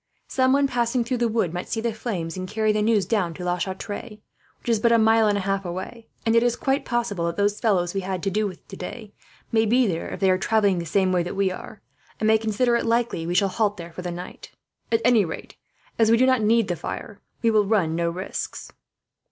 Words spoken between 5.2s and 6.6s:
and a half away; and it is